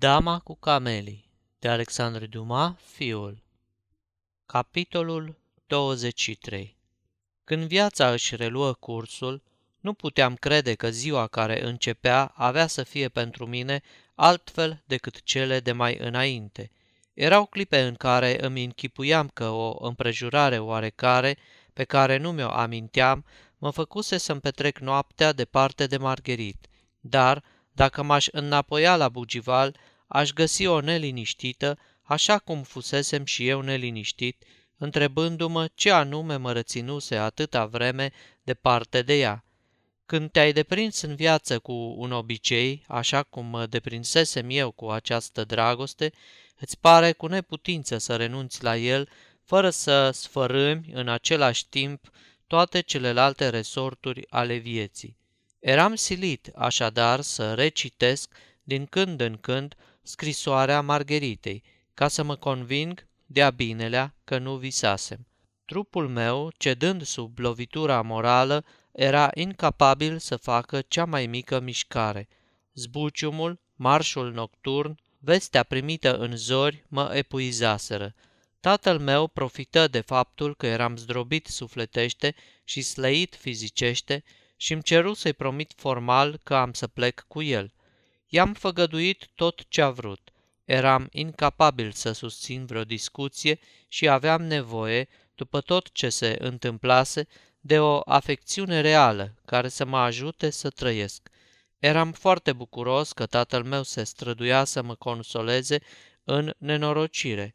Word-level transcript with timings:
Dama 0.00 0.38
cu 0.38 0.56
camelii 0.56 1.30
de 1.58 1.68
Alexandre 1.68 2.26
Dumas, 2.26 2.72
fiul 2.84 3.42
Capitolul 4.46 5.38
23 5.66 6.76
Când 7.44 7.66
viața 7.66 8.12
își 8.12 8.36
reluă 8.36 8.72
cursul, 8.72 9.42
nu 9.80 9.92
puteam 9.92 10.34
crede 10.34 10.74
că 10.74 10.90
ziua 10.90 11.26
care 11.26 11.64
începea 11.64 12.32
avea 12.34 12.66
să 12.66 12.82
fie 12.82 13.08
pentru 13.08 13.46
mine 13.46 13.82
altfel 14.14 14.82
decât 14.86 15.22
cele 15.22 15.60
de 15.60 15.72
mai 15.72 15.96
înainte. 15.96 16.70
Erau 17.14 17.46
clipe 17.46 17.80
în 17.80 17.94
care 17.94 18.44
îmi 18.44 18.64
închipuiam 18.64 19.28
că 19.28 19.48
o 19.48 19.86
împrejurare 19.86 20.58
oarecare, 20.58 21.38
pe 21.72 21.84
care 21.84 22.16
nu 22.16 22.32
mi-o 22.32 22.50
aminteam, 22.50 23.24
mă 23.58 23.70
făcuse 23.70 24.18
să-mi 24.18 24.40
petrec 24.40 24.78
noaptea 24.78 25.32
departe 25.32 25.86
de 25.86 25.96
Margherit, 25.96 26.66
dar, 27.00 27.44
dacă 27.78 28.02
m-aș 28.02 28.26
înapoia 28.30 28.96
la 28.96 29.08
Bugival, 29.08 29.76
aș 30.06 30.30
găsi-o 30.30 30.80
neliniștită, 30.80 31.78
așa 32.02 32.38
cum 32.38 32.62
fusesem 32.62 33.24
și 33.24 33.48
eu 33.48 33.60
neliniștit, 33.60 34.44
întrebându-mă 34.76 35.68
ce 35.74 35.90
anume 35.90 36.36
mă 36.36 36.52
reținuse 36.52 37.16
atâta 37.16 37.66
vreme 37.66 38.12
departe 38.42 39.02
de 39.02 39.18
ea. 39.18 39.44
Când 40.06 40.30
te-ai 40.30 40.52
deprins 40.52 41.00
în 41.00 41.14
viață 41.14 41.58
cu 41.58 41.72
un 41.72 42.12
obicei, 42.12 42.84
așa 42.88 43.22
cum 43.22 43.46
mă 43.46 43.66
deprinsesem 43.66 44.46
eu 44.50 44.70
cu 44.70 44.90
această 44.90 45.44
dragoste, 45.44 46.12
îți 46.60 46.78
pare 46.78 47.12
cu 47.12 47.26
neputință 47.26 47.98
să 47.98 48.16
renunți 48.16 48.62
la 48.62 48.76
el, 48.76 49.08
fără 49.44 49.70
să 49.70 50.10
sfărâmi 50.10 50.90
în 50.92 51.08
același 51.08 51.68
timp 51.68 52.10
toate 52.46 52.80
celelalte 52.80 53.48
resorturi 53.48 54.26
ale 54.30 54.56
vieții. 54.56 55.17
Eram 55.60 55.94
silit, 55.94 56.50
așadar, 56.54 57.20
să 57.20 57.54
recitesc 57.54 58.34
din 58.62 58.86
când 58.86 59.20
în 59.20 59.36
când 59.36 59.74
scrisoarea 60.02 60.80
Margheritei, 60.80 61.62
ca 61.94 62.08
să 62.08 62.22
mă 62.22 62.36
conving 62.36 63.06
de-a 63.26 63.50
binelea 63.50 64.14
că 64.24 64.38
nu 64.38 64.56
visasem. 64.56 65.26
Trupul 65.64 66.08
meu, 66.08 66.52
cedând 66.56 67.02
sub 67.02 67.38
lovitura 67.38 68.02
morală, 68.02 68.64
era 68.92 69.30
incapabil 69.34 70.18
să 70.18 70.36
facă 70.36 70.80
cea 70.80 71.04
mai 71.04 71.26
mică 71.26 71.60
mișcare. 71.60 72.28
Zbuciumul, 72.74 73.60
marșul 73.74 74.32
nocturn, 74.32 74.98
vestea 75.18 75.62
primită 75.62 76.16
în 76.16 76.36
zori 76.36 76.84
mă 76.88 77.10
epuizaseră. 77.14 78.14
Tatăl 78.60 78.98
meu 78.98 79.26
profită 79.26 79.88
de 79.88 80.00
faptul 80.00 80.54
că 80.54 80.66
eram 80.66 80.96
zdrobit 80.96 81.46
sufletește 81.46 82.34
și 82.64 82.82
slăit 82.82 83.34
fizicește 83.34 84.24
și 84.60 84.72
îmi 84.72 84.82
ceru 84.82 85.14
să-i 85.14 85.32
promit 85.32 85.72
formal 85.76 86.40
că 86.42 86.54
am 86.54 86.72
să 86.72 86.86
plec 86.86 87.24
cu 87.28 87.42
el. 87.42 87.72
I-am 88.26 88.52
făgăduit 88.52 89.28
tot 89.34 89.68
ce 89.68 89.82
a 89.82 89.90
vrut. 89.90 90.30
Eram 90.64 91.08
incapabil 91.12 91.92
să 91.92 92.12
susțin 92.12 92.66
vreo 92.66 92.84
discuție 92.84 93.58
și 93.88 94.08
aveam 94.08 94.42
nevoie, 94.42 95.08
după 95.34 95.60
tot 95.60 95.92
ce 95.92 96.08
se 96.08 96.36
întâmplase, 96.40 97.26
de 97.60 97.80
o 97.80 98.00
afecțiune 98.04 98.80
reală 98.80 99.34
care 99.44 99.68
să 99.68 99.84
mă 99.84 99.98
ajute 99.98 100.50
să 100.50 100.70
trăiesc. 100.70 101.28
Eram 101.78 102.12
foarte 102.12 102.52
bucuros 102.52 103.12
că 103.12 103.26
tatăl 103.26 103.64
meu 103.64 103.82
se 103.82 104.04
străduia 104.04 104.64
să 104.64 104.82
mă 104.82 104.94
consoleze 104.94 105.78
în 106.24 106.54
nenorocire. 106.58 107.54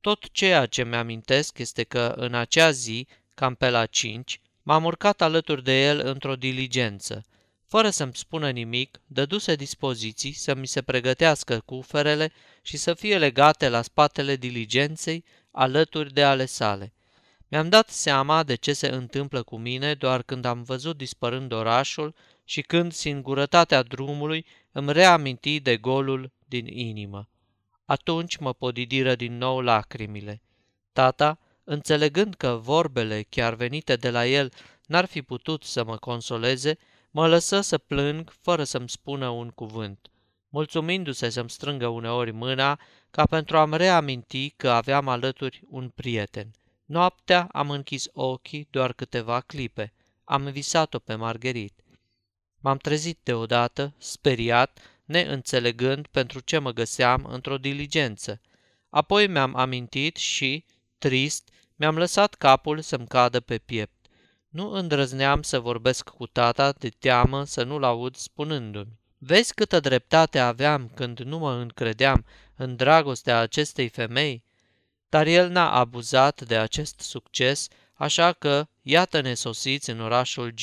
Tot 0.00 0.30
ceea 0.30 0.66
ce 0.66 0.84
mi-amintesc 0.84 1.58
este 1.58 1.82
că 1.82 2.14
în 2.16 2.34
acea 2.34 2.70
zi, 2.70 3.06
cam 3.34 3.54
pe 3.54 3.70
la 3.70 3.86
cinci, 3.86 4.40
m-am 4.64 4.84
urcat 4.84 5.22
alături 5.22 5.64
de 5.64 5.84
el 5.84 6.00
într-o 6.04 6.36
diligență. 6.36 7.24
Fără 7.66 7.90
să-mi 7.90 8.14
spună 8.14 8.50
nimic, 8.50 9.00
dăduse 9.06 9.54
dispoziții 9.54 10.32
să 10.32 10.54
mi 10.54 10.66
se 10.66 10.82
pregătească 10.82 11.62
cuferele 11.64 12.32
și 12.62 12.76
să 12.76 12.94
fie 12.94 13.18
legate 13.18 13.68
la 13.68 13.82
spatele 13.82 14.36
diligenței 14.36 15.24
alături 15.50 16.12
de 16.12 16.24
ale 16.24 16.46
sale. 16.46 16.92
Mi-am 17.48 17.68
dat 17.68 17.90
seama 17.90 18.42
de 18.42 18.54
ce 18.54 18.72
se 18.72 18.88
întâmplă 18.88 19.42
cu 19.42 19.56
mine 19.56 19.94
doar 19.94 20.22
când 20.22 20.44
am 20.44 20.62
văzut 20.62 20.96
dispărând 20.96 21.52
orașul 21.52 22.14
și 22.44 22.60
când 22.62 22.92
singurătatea 22.92 23.82
drumului 23.82 24.46
îmi 24.72 24.92
reaminti 24.92 25.60
de 25.60 25.76
golul 25.76 26.32
din 26.44 26.66
inimă. 26.66 27.28
Atunci 27.84 28.36
mă 28.36 28.52
podidiră 28.52 29.14
din 29.14 29.36
nou 29.36 29.60
lacrimile. 29.60 30.42
Tata, 30.92 31.38
înțelegând 31.64 32.34
că 32.34 32.58
vorbele 32.62 33.22
chiar 33.28 33.54
venite 33.54 33.96
de 33.96 34.10
la 34.10 34.26
el 34.26 34.52
n-ar 34.86 35.04
fi 35.04 35.22
putut 35.22 35.62
să 35.62 35.84
mă 35.84 35.96
consoleze, 35.96 36.78
mă 37.10 37.28
lăsă 37.28 37.60
să 37.60 37.78
plâng 37.78 38.32
fără 38.40 38.64
să-mi 38.64 38.88
spună 38.88 39.28
un 39.28 39.50
cuvânt, 39.50 40.10
mulțumindu-se 40.48 41.28
să-mi 41.28 41.50
strângă 41.50 41.86
uneori 41.86 42.30
mâna 42.30 42.80
ca 43.10 43.26
pentru 43.26 43.56
a-mi 43.56 43.76
reaminti 43.76 44.50
că 44.50 44.70
aveam 44.70 45.08
alături 45.08 45.62
un 45.68 45.88
prieten. 45.88 46.50
Noaptea 46.84 47.48
am 47.52 47.70
închis 47.70 48.04
ochii 48.12 48.66
doar 48.70 48.92
câteva 48.92 49.40
clipe. 49.40 49.92
Am 50.24 50.44
visat-o 50.44 50.98
pe 50.98 51.14
Margherit. 51.14 51.84
M-am 52.60 52.76
trezit 52.76 53.18
deodată, 53.22 53.94
speriat, 53.98 54.78
neînțelegând 55.04 56.06
pentru 56.06 56.40
ce 56.40 56.58
mă 56.58 56.72
găseam 56.72 57.24
într-o 57.24 57.58
diligență. 57.58 58.40
Apoi 58.88 59.26
mi-am 59.26 59.54
amintit 59.54 60.16
și, 60.16 60.64
trist, 61.04 61.48
mi-am 61.76 61.96
lăsat 61.96 62.34
capul 62.34 62.80
să-mi 62.80 63.06
cadă 63.06 63.40
pe 63.40 63.58
piept. 63.58 64.06
Nu 64.48 64.70
îndrăzneam 64.70 65.42
să 65.42 65.60
vorbesc 65.60 66.08
cu 66.08 66.26
tata 66.26 66.72
de 66.72 66.88
teamă 66.88 67.44
să 67.44 67.62
nu-l 67.62 67.82
aud 67.82 68.16
spunându-mi. 68.16 68.98
Vezi 69.18 69.54
câtă 69.54 69.80
dreptate 69.80 70.38
aveam 70.38 70.90
când 70.94 71.18
nu 71.18 71.38
mă 71.38 71.52
încredeam 71.52 72.24
în 72.56 72.76
dragostea 72.76 73.38
acestei 73.38 73.88
femei? 73.88 74.44
Dar 75.08 75.26
el 75.26 75.48
n-a 75.48 75.70
abuzat 75.70 76.42
de 76.42 76.56
acest 76.56 77.00
succes, 77.00 77.68
așa 77.94 78.32
că 78.32 78.66
iată-ne 78.82 79.34
sosiți 79.34 79.90
în 79.90 80.00
orașul 80.00 80.50
G. 80.50 80.60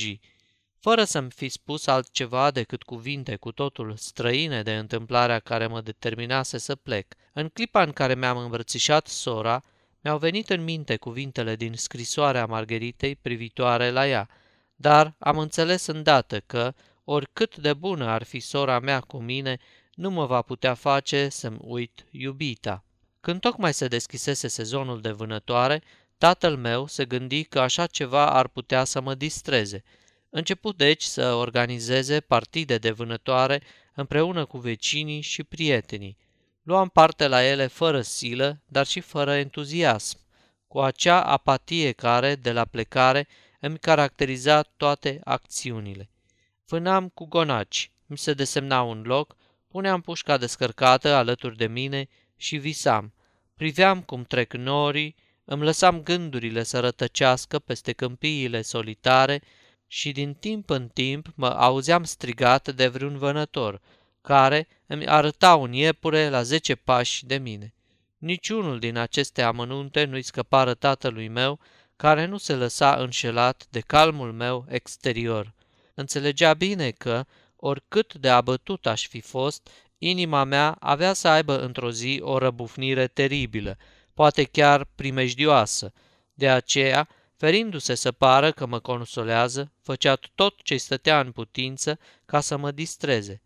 Fără 0.80 1.04
să-mi 1.04 1.32
fi 1.32 1.50
spus 1.50 1.88
altceva 1.88 2.52
decât 2.52 2.84
cuvinte 2.84 3.36
cu 3.36 3.52
totul 3.52 3.96
străine 3.98 4.64
de 4.64 4.78
întâmplarea 4.78 5.40
care 5.40 5.68
mă 5.68 5.82
determinase 5.82 6.58
să 6.58 6.76
plec, 6.76 7.14
în 7.34 7.50
clipa 7.50 7.82
în 7.82 7.92
care 7.92 8.16
mi-am 8.16 8.38
îmbrățișat 8.38 9.08
sora, 9.08 9.62
mi-au 10.02 10.18
venit 10.18 10.50
în 10.50 10.64
minte 10.64 10.98
cuvintele 10.98 11.56
din 11.56 11.74
scrisoarea 11.74 12.46
Margheritei 12.46 13.16
privitoare 13.16 13.90
la 13.90 14.08
ea, 14.08 14.30
dar 14.76 15.16
am 15.20 15.38
înțeles 15.38 15.86
îndată 15.86 16.40
că, 16.40 16.74
oricât 17.04 17.58
de 17.58 17.74
bună 17.74 18.06
ar 18.06 18.24
fi 18.24 18.40
sora 18.40 18.80
mea 18.80 19.00
cu 19.00 19.18
mine, 19.18 19.58
nu 19.96 20.10
mă 20.10 20.26
va 20.26 20.42
putea 20.42 20.74
face 20.74 21.30
să-mi 21.30 21.58
uit 21.62 22.06
iubita. 22.12 22.84
Când 23.22 23.40
tocmai 23.40 23.74
se 23.74 23.88
deschisese 23.88 24.48
sezonul 24.48 25.02
de 25.02 25.12
vânătoare, 25.12 25.82
tatăl 26.18 26.56
meu 26.56 26.88
se 26.88 27.06
gândi 27.06 27.44
că 27.44 27.60
așa 27.60 27.86
ceva 27.86 28.32
ar 28.32 28.48
putea 28.48 28.84
să 28.84 29.02
mă 29.02 29.16
distreze. 29.16 29.84
Început 30.30 30.78
deci 30.78 31.04
să 31.04 31.34
organizeze 31.34 32.20
partide 32.20 32.78
de 32.78 32.92
vânătoare 32.92 33.62
împreună 33.96 34.46
cu 34.46 34.58
vecinii 34.58 35.22
și 35.22 35.44
prietenii. 35.44 36.18
Luam 36.64 36.90
parte 36.90 37.28
la 37.28 37.44
ele 37.44 37.68
fără 37.68 38.02
silă, 38.02 38.62
dar 38.68 38.86
și 38.86 39.00
fără 39.00 39.34
entuziasm, 39.36 40.18
cu 40.68 40.80
acea 40.80 41.24
apatie 41.24 41.92
care, 41.92 42.36
de 42.36 42.52
la 42.52 42.66
plecare, 42.66 43.28
îmi 43.60 43.80
caracteriza 43.80 44.62
toate 44.62 45.20
acțiunile. 45.24 46.10
Vânam 46.68 47.10
cu 47.10 47.26
gonaci, 47.26 47.92
mi 48.06 48.18
se 48.18 48.34
desemna 48.34 48.82
un 48.82 49.02
loc, 49.06 49.36
puneam 49.68 50.02
pușca 50.02 50.38
descărcată 50.38 51.14
alături 51.14 51.58
de 51.58 51.68
mine 51.68 52.08
și 52.38 52.58
visam. 52.58 53.14
Priveam 53.56 54.02
cum 54.02 54.24
trec 54.24 54.54
norii, 54.54 55.16
îmi 55.46 55.64
lăsam 55.64 56.02
gândurile 56.02 56.64
să 56.64 56.80
rătăcească 56.80 57.60
peste 57.60 57.92
câmpiile 57.92 58.62
solitare 58.62 59.42
și 59.88 60.12
din 60.12 60.34
timp 60.34 60.70
în 60.70 60.88
timp 60.88 61.28
mă 61.36 61.48
auzeam 61.48 62.04
strigat 62.04 62.76
de 62.76 62.88
vreun 62.88 63.18
vânător, 63.18 63.82
care 64.22 64.68
îmi 64.86 65.08
arăta 65.08 65.56
un 65.56 65.74
iepure 65.74 66.30
la 66.30 66.42
zece 66.42 66.76
pași 66.76 67.26
de 67.26 67.38
mine. 67.38 67.74
Niciunul 68.18 68.80
din 68.80 68.98
aceste 68.98 69.42
amănunte 69.42 70.04
nu-i 70.04 70.22
scăpară 70.22 70.74
tatălui 70.74 71.28
meu, 71.28 71.60
care 71.96 72.26
nu 72.26 72.38
se 72.38 72.56
lăsa 72.56 72.96
înșelat 72.96 73.66
de 73.70 73.80
calmul 73.80 74.32
meu 74.32 74.66
exterior. 74.70 75.54
Înțelegea 75.94 76.54
bine 76.54 76.92
că, 76.92 77.26
oricât 77.56 78.14
de 78.14 78.30
abătut 78.30 78.86
aș 78.86 79.08
fi 79.08 79.20
fost, 79.22 79.70
inima 79.98 80.44
mea 80.44 80.76
avea 80.80 81.14
să 81.14 81.28
aibă 81.28 81.60
într-o 81.60 81.92
zi 81.92 82.20
o 82.24 82.38
răbufnire 82.38 83.08
teribilă, 83.08 83.78
poate 84.14 84.44
chiar 84.44 84.88
primejdioasă. 84.96 85.94
De 86.34 86.50
aceea, 86.50 87.08
ferindu-se 87.36 87.96
să 87.96 88.12
pară 88.12 88.52
că 88.52 88.66
mă 88.66 88.80
consolează, 88.80 89.72
făcea 89.82 90.16
tot 90.36 90.62
ce 90.62 90.78
stătea 90.78 91.20
în 91.20 91.32
putință 91.32 92.00
ca 92.26 92.40
să 92.40 92.58
mă 92.58 92.72
distreze. 92.72 93.42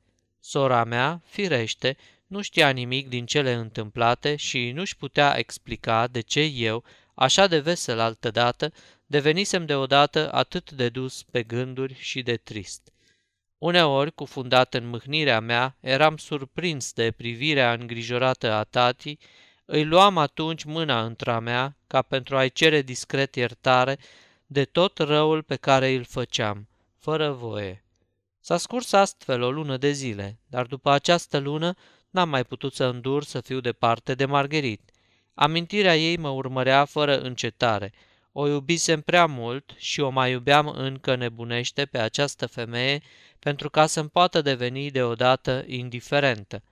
Sora 0.48 0.84
mea, 0.84 1.22
firește, 1.26 1.98
nu 2.28 2.42
știa 2.42 2.70
nimic 2.70 3.10
din 3.10 3.26
cele 3.26 3.54
întâmplate 3.54 4.36
și 4.36 4.72
nu-și 4.72 4.98
putea 4.98 5.38
explica 5.38 6.08
de 6.08 6.22
ce 6.22 6.42
eu, 6.42 6.84
așa 7.14 7.48
de 7.48 7.60
vesel 7.60 8.00
altădată, 8.00 8.74
devenisem 9.06 9.66
deodată 9.66 10.32
atât 10.34 10.72
de 10.72 10.90
dus 10.90 11.24
pe 11.24 11.44
gânduri 11.44 11.96
și 12.00 12.22
de 12.22 12.38
trist. 12.38 12.92
Uneori, 13.58 14.14
cufundat 14.14 14.74
în 14.74 14.88
mâhnirea 14.88 15.40
mea, 15.40 15.78
eram 15.80 16.18
surprins 16.18 16.94
de 16.94 17.12
privirea 17.12 17.74
îngrijorată 17.74 18.52
a 18.52 18.64
tatii, 18.64 19.20
îi 19.66 19.86
luam 19.86 20.18
atunci 20.18 20.64
mâna 20.64 21.06
între 21.06 21.40
mea 21.40 21.78
ca 21.88 22.02
pentru 22.02 22.38
a-i 22.38 22.50
cere 22.50 22.82
discret 22.82 23.36
iertare 23.36 23.98
de 24.46 24.66
tot 24.66 24.98
răul 24.98 25.42
pe 25.42 25.56
care 25.56 25.94
îl 25.94 26.04
făceam, 26.04 26.68
fără 26.98 27.32
voie. 27.32 27.85
S-a 28.48 28.58
scurs 28.58 28.92
astfel 28.92 29.42
o 29.42 29.52
lună 29.52 29.78
de 29.78 29.92
zile, 29.92 30.40
dar 30.48 30.66
după 30.66 30.92
această 30.92 31.38
lună 31.38 31.74
n-am 32.10 32.30
mai 32.30 32.44
putut 32.44 32.74
să 32.74 32.86
îndur 32.86 33.24
să 33.24 33.42
fiu 33.42 33.60
departe 33.60 34.16
de 34.16 34.26
Margherit. 34.26 34.92
Amintirea 35.34 35.98
ei 35.98 36.18
mă 36.18 36.30
urmărea 36.30 36.86
fără 36.86 37.20
încetare. 37.20 37.94
O 38.32 38.48
iubisem 38.48 39.02
prea 39.02 39.26
mult 39.26 39.74
și 39.78 40.00
o 40.02 40.10
mai 40.10 40.32
iubeam 40.32 40.68
încă 40.68 41.16
nebunește 41.16 41.86
pe 41.86 41.98
această 41.98 42.46
femeie 42.46 43.02
pentru 43.40 43.70
ca 43.70 43.86
să-mi 43.86 44.10
poată 44.10 44.42
deveni 44.42 44.92
deodată 44.92 45.64
indiferentă. 45.68 46.64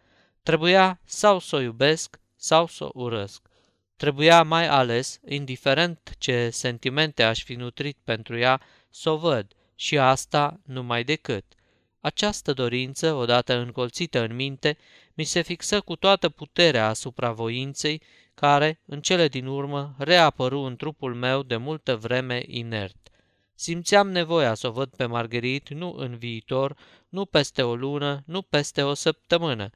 Trebuia 0.43 0.99
sau 1.05 1.39
să 1.39 1.55
o 1.55 1.59
iubesc 1.59 2.19
sau 2.35 2.67
să 2.67 2.83
o 2.83 2.89
urăsc. 2.93 3.41
Trebuia 3.95 4.43
mai 4.43 4.67
ales, 4.67 5.19
indiferent 5.27 6.15
ce 6.17 6.49
sentimente 6.49 7.23
aș 7.23 7.43
fi 7.43 7.53
nutrit 7.53 7.97
pentru 8.03 8.37
ea, 8.37 8.61
să 8.89 9.09
o 9.09 9.17
văd 9.17 9.53
și 9.75 9.97
asta 9.97 10.59
numai 10.63 11.03
decât. 11.03 11.43
Această 12.05 12.53
dorință, 12.53 13.13
odată 13.13 13.53
încolțită 13.53 14.19
în 14.19 14.35
minte, 14.35 14.77
mi 15.13 15.23
se 15.23 15.41
fixă 15.41 15.81
cu 15.81 15.95
toată 15.95 16.29
puterea 16.29 16.87
asupra 16.87 17.31
voinței, 17.31 18.01
care, 18.33 18.79
în 18.85 19.01
cele 19.01 19.27
din 19.27 19.45
urmă, 19.45 19.95
reapăru 19.97 20.59
în 20.59 20.75
trupul 20.75 21.15
meu 21.15 21.43
de 21.43 21.57
multă 21.57 21.95
vreme 21.95 22.43
inert. 22.47 22.95
Simțeam 23.55 24.11
nevoia 24.11 24.53
să 24.53 24.67
o 24.67 24.71
văd 24.71 24.89
pe 24.95 25.05
Margherit 25.05 25.69
nu 25.69 25.93
în 25.97 26.17
viitor, 26.17 26.77
nu 27.09 27.25
peste 27.25 27.61
o 27.61 27.75
lună, 27.75 28.23
nu 28.25 28.41
peste 28.41 28.81
o 28.81 28.93
săptămână, 28.93 29.69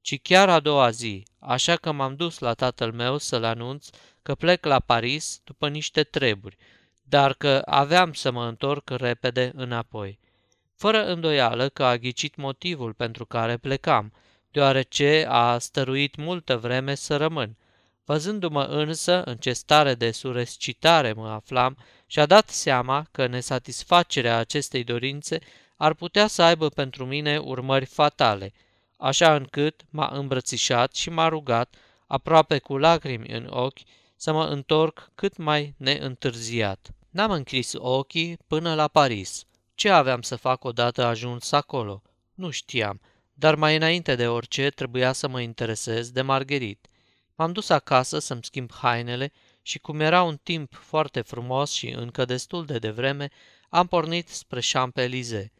ci 0.00 0.20
chiar 0.22 0.48
a 0.48 0.60
doua 0.60 0.90
zi, 0.90 1.26
așa 1.38 1.76
că 1.76 1.92
m-am 1.92 2.16
dus 2.16 2.38
la 2.38 2.54
tatăl 2.54 2.92
meu 2.92 3.18
să-l 3.18 3.44
anunț 3.44 3.88
că 4.22 4.34
plec 4.34 4.64
la 4.64 4.80
Paris 4.80 5.40
după 5.44 5.68
niște 5.68 6.02
treburi, 6.02 6.56
dar 7.02 7.34
că 7.34 7.62
aveam 7.64 8.12
să 8.12 8.30
mă 8.30 8.46
întorc 8.46 8.90
repede 8.90 9.52
înapoi. 9.54 10.18
Fără 10.80 11.04
îndoială 11.04 11.68
că 11.68 11.84
a 11.84 11.96
ghicit 11.96 12.36
motivul 12.36 12.92
pentru 12.92 13.24
care 13.24 13.56
plecam, 13.56 14.12
deoarece 14.50 15.26
a 15.28 15.58
stăruit 15.58 16.16
multă 16.16 16.56
vreme 16.56 16.94
să 16.94 17.16
rămân. 17.16 17.56
Văzându-mă 18.04 18.62
însă 18.62 19.22
în 19.22 19.36
ce 19.36 19.52
stare 19.52 19.94
de 19.94 20.10
surescitare 20.10 21.12
mă 21.12 21.28
aflam, 21.28 21.76
și-a 22.06 22.26
dat 22.26 22.48
seama 22.48 23.06
că 23.10 23.26
nesatisfacerea 23.26 24.36
acestei 24.36 24.84
dorințe 24.84 25.38
ar 25.76 25.94
putea 25.94 26.26
să 26.26 26.42
aibă 26.42 26.68
pentru 26.68 27.06
mine 27.06 27.38
urmări 27.38 27.86
fatale, 27.86 28.52
așa 28.96 29.34
încât 29.34 29.80
m-a 29.90 30.10
îmbrățișat 30.12 30.94
și 30.94 31.10
m-a 31.10 31.28
rugat, 31.28 31.74
aproape 32.06 32.58
cu 32.58 32.76
lacrimi 32.76 33.28
în 33.28 33.46
ochi, 33.50 33.80
să 34.16 34.32
mă 34.32 34.44
întorc 34.44 35.10
cât 35.14 35.36
mai 35.36 35.74
neîntârziat. 35.76 36.90
N-am 37.10 37.30
închis 37.30 37.72
ochii 37.76 38.38
până 38.46 38.74
la 38.74 38.88
Paris. 38.88 39.44
Ce 39.80 39.90
aveam 39.90 40.22
să 40.22 40.36
fac 40.36 40.64
odată 40.64 41.04
ajuns 41.04 41.52
acolo? 41.52 42.02
Nu 42.34 42.50
știam, 42.50 43.00
dar 43.32 43.54
mai 43.54 43.76
înainte 43.76 44.14
de 44.14 44.28
orice 44.28 44.70
trebuia 44.70 45.12
să 45.12 45.28
mă 45.28 45.40
interesez 45.40 46.10
de 46.10 46.22
Margherit. 46.22 46.86
M-am 47.34 47.52
dus 47.52 47.68
acasă 47.68 48.18
să-mi 48.18 48.44
schimb 48.44 48.72
hainele 48.72 49.32
și 49.62 49.78
cum 49.78 50.00
era 50.00 50.22
un 50.22 50.36
timp 50.42 50.74
foarte 50.74 51.20
frumos 51.20 51.70
și 51.70 51.88
încă 51.88 52.24
destul 52.24 52.64
de 52.64 52.78
devreme, 52.78 53.30
am 53.68 53.86
pornit 53.86 54.28
spre 54.28 54.60
Champs-Élysées. 54.60 55.50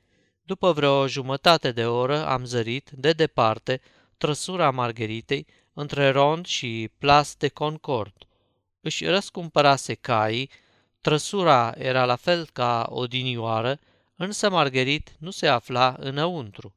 După 0.42 0.72
vreo 0.72 1.06
jumătate 1.06 1.72
de 1.72 1.86
oră 1.86 2.26
am 2.26 2.44
zărit, 2.44 2.90
de 2.90 3.12
departe, 3.12 3.80
trăsura 4.18 4.70
Margheritei 4.70 5.46
între 5.72 6.10
Rond 6.10 6.46
și 6.46 6.90
Place 6.98 7.30
de 7.38 7.48
Concord. 7.48 8.26
Își 8.80 9.06
răscumpărase 9.06 9.94
caii, 9.94 10.50
trăsura 11.00 11.74
era 11.76 12.04
la 12.04 12.16
fel 12.16 12.48
ca 12.52 12.86
odinioară, 12.90 13.78
însă 14.20 14.50
Margherit 14.50 15.16
nu 15.18 15.30
se 15.30 15.46
afla 15.46 15.96
înăuntru. 15.98 16.74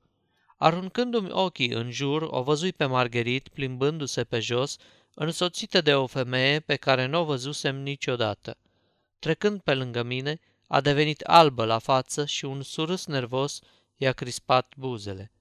Aruncându-mi 0.58 1.32
ochii 1.32 1.70
în 1.70 1.92
jur, 1.92 2.22
o 2.22 2.44
văzui 2.44 2.74
pe 2.74 2.86
Margherit 2.86 3.48
plimbându-se 3.48 4.24
pe 4.24 4.40
jos, 4.40 4.78
însoțită 5.14 5.82
de 5.82 5.96
o 5.96 6.08
femeie 6.08 6.60
pe 6.60 6.76
care 6.76 7.06
nu 7.06 7.20
o 7.20 7.24
văzusem 7.24 7.76
niciodată. 7.76 8.58
Trecând 9.20 9.62
pe 9.62 9.74
lângă 9.74 10.04
mine, 10.04 10.40
a 10.68 10.82
devenit 10.82 11.22
albă 11.22 11.66
la 11.66 11.80
față 11.80 12.26
și 12.26 12.46
un 12.46 12.62
surâs 12.62 13.06
nervos 13.06 13.60
i-a 13.98 14.12
crispat 14.12 14.74
buzele. 14.78 15.32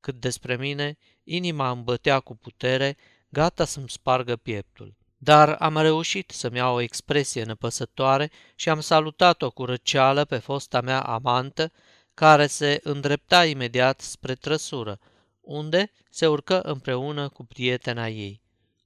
Cât 0.00 0.20
despre 0.20 0.56
mine, 0.56 0.98
inima 1.24 1.70
îmi 1.70 1.82
bătea 1.82 2.20
cu 2.20 2.36
putere, 2.36 2.96
gata 3.28 3.64
să-mi 3.64 3.90
spargă 3.90 4.36
pieptul. 4.36 4.94
Dar 5.24 5.48
am 5.48 5.76
reușit 5.76 6.30
să-mi 6.30 6.56
iau 6.56 6.74
o 6.74 6.80
expresie 6.80 7.44
nepăsătoare 7.44 8.30
și 8.54 8.68
am 8.68 8.80
salutat-o 8.80 9.50
cu 9.50 9.64
răceală 9.64 10.24
pe 10.24 10.36
fosta 10.38 10.80
mea 10.80 11.00
amantă, 11.00 11.72
care 12.14 12.46
se 12.46 12.80
îndrepta 12.82 13.44
imediat 13.46 14.00
spre 14.00 14.34
trăsură, 14.34 14.98
unde 15.40 15.92
se 16.10 16.26
urcă 16.26 16.60
împreună 16.60 17.28
cu 17.28 17.44
prietena 17.44 18.08
ei. 18.08 18.40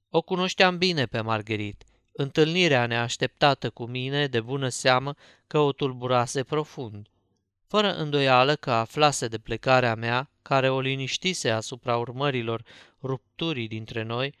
O 0.09 0.21
cunoșteam 0.21 0.77
bine 0.77 1.05
pe 1.05 1.21
Margherit. 1.21 1.83
Întâlnirea 2.11 2.85
neașteptată 2.85 3.69
cu 3.69 3.85
mine, 3.85 4.27
de 4.27 4.41
bună 4.41 4.69
seamă, 4.69 5.15
că 5.47 5.59
o 5.59 5.71
tulburase 5.71 6.43
profund. 6.43 7.07
Fără 7.67 7.95
îndoială 7.95 8.55
că 8.55 8.71
aflase 8.71 9.27
de 9.27 9.37
plecarea 9.37 9.95
mea, 9.95 10.29
care 10.41 10.69
o 10.69 10.79
liniștise 10.79 11.49
asupra 11.49 11.97
urmărilor 11.97 12.63
rupturii 13.01 13.67
dintre 13.67 14.03
noi, 14.03 14.35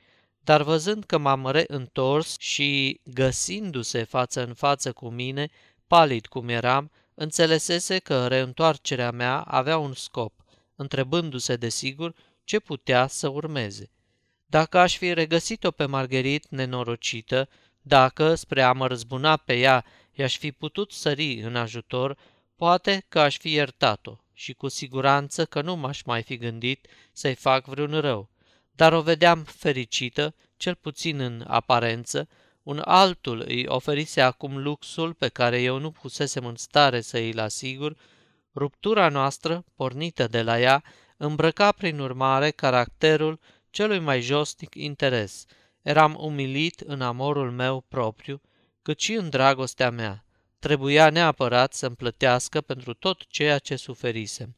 dar 0.47 0.61
văzând 0.61 1.03
că 1.03 1.17
m-am 1.17 1.47
reîntors 1.47 2.35
și 2.39 2.99
găsindu-se 3.03 4.03
față 4.03 4.45
în 4.45 4.53
față 4.53 4.91
cu 4.91 5.09
mine, 5.09 5.49
palid 5.87 6.25
cum 6.25 6.49
eram, 6.49 6.91
înțelesese 7.13 7.99
că 7.99 8.27
reîntoarcerea 8.27 9.11
mea 9.11 9.41
avea 9.41 9.77
un 9.77 9.93
scop, 9.93 10.33
întrebându-se 10.75 11.55
desigur 11.55 12.15
ce 12.43 12.59
putea 12.59 13.07
să 13.07 13.27
urmeze. 13.27 13.91
Dacă 14.45 14.77
aș 14.77 14.97
fi 14.97 15.13
regăsit-o 15.13 15.71
pe 15.71 15.85
Margherit 15.85 16.47
nenorocită, 16.49 17.49
dacă, 17.81 18.35
spre 18.35 18.61
a 18.61 18.71
mă 18.71 18.87
răzbuna 18.87 19.37
pe 19.37 19.57
ea, 19.57 19.85
i-aș 20.11 20.37
fi 20.37 20.51
putut 20.51 20.91
sări 20.91 21.39
în 21.41 21.55
ajutor, 21.55 22.17
poate 22.55 23.05
că 23.09 23.19
aș 23.19 23.37
fi 23.37 23.51
iertat-o 23.51 24.17
și 24.33 24.53
cu 24.53 24.67
siguranță 24.67 25.45
că 25.45 25.61
nu 25.61 25.75
m-aș 25.75 26.01
mai 26.01 26.23
fi 26.23 26.37
gândit 26.37 26.87
să-i 27.11 27.35
fac 27.35 27.65
vreun 27.65 27.99
rău. 27.99 28.29
Dar 28.77 28.93
o 28.93 29.01
vedeam 29.01 29.43
fericită, 29.43 30.35
cel 30.57 30.75
puțin 30.75 31.19
în 31.19 31.43
aparență, 31.47 32.27
un 32.63 32.81
altul 32.85 33.43
îi 33.47 33.65
oferise 33.67 34.21
acum 34.21 34.57
luxul 34.57 35.13
pe 35.13 35.27
care 35.27 35.61
eu 35.61 35.77
nu 35.77 35.91
pusesem 35.91 36.45
în 36.45 36.55
stare 36.55 37.01
să 37.01 37.17
îl 37.17 37.39
asigur, 37.39 37.97
ruptura 38.55 39.09
noastră, 39.09 39.63
pornită 39.75 40.27
de 40.27 40.41
la 40.41 40.59
ea, 40.59 40.83
îmbrăca 41.17 41.71
prin 41.71 41.99
urmare 41.99 42.51
caracterul 42.51 43.39
celui 43.69 43.99
mai 43.99 44.21
josnic 44.21 44.75
interes. 44.75 45.45
Eram 45.81 46.17
umilit 46.19 46.79
în 46.79 47.01
amorul 47.01 47.51
meu 47.51 47.85
propriu, 47.87 48.41
cât 48.81 48.99
și 48.99 49.13
în 49.13 49.29
dragostea 49.29 49.89
mea. 49.89 50.25
Trebuia 50.59 51.09
neapărat 51.09 51.73
să-mi 51.73 51.95
plătească 51.95 52.61
pentru 52.61 52.93
tot 52.93 53.27
ceea 53.27 53.59
ce 53.59 53.75
suferisem. 53.75 54.55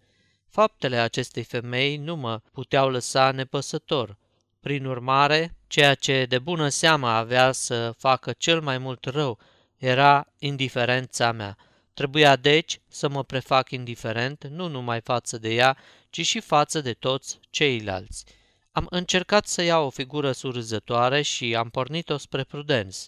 Faptele 0.49 0.97
acestei 0.97 1.43
femei 1.43 1.97
nu 1.97 2.15
mă 2.15 2.41
puteau 2.51 2.89
lăsa 2.89 3.31
nepăsător. 3.31 4.17
Prin 4.59 4.85
urmare, 4.85 5.55
ceea 5.67 5.95
ce 5.95 6.25
de 6.25 6.39
bună 6.39 6.69
seamă 6.69 7.07
avea 7.07 7.51
să 7.51 7.93
facă 7.97 8.33
cel 8.37 8.61
mai 8.61 8.77
mult 8.77 9.05
rău 9.05 9.39
era 9.77 10.27
indiferența 10.39 11.31
mea. 11.31 11.57
Trebuia 11.93 12.35
deci 12.35 12.81
să 12.87 13.09
mă 13.09 13.23
prefac 13.23 13.71
indiferent 13.71 14.47
nu 14.47 14.67
numai 14.67 15.01
față 15.01 15.37
de 15.37 15.53
ea, 15.53 15.77
ci 16.09 16.25
și 16.25 16.39
față 16.39 16.81
de 16.81 16.93
toți 16.93 17.39
ceilalți. 17.49 18.25
Am 18.71 18.87
încercat 18.89 19.47
să 19.47 19.61
iau 19.61 19.85
o 19.85 19.89
figură 19.89 20.31
surzătoare 20.31 21.21
și 21.21 21.55
am 21.55 21.69
pornit-o 21.69 22.17
spre 22.17 22.43
Prudens. 22.43 23.07